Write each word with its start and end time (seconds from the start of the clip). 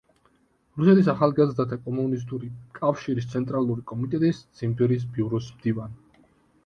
რუსეთის 0.79 1.09
ახალგაზრდათა 1.11 1.77
კომუნისტური 1.89 2.49
კავშირის 2.79 3.29
ცენტრალური 3.37 3.85
კომიტეტის 3.93 4.41
ციმბირის 4.59 5.07
ბიუროს 5.15 5.53
მდივანი. 5.59 6.27